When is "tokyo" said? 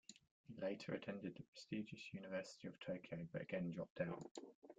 2.79-3.27